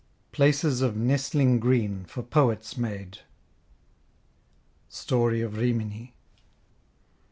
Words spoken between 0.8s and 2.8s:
of nestling green for Poets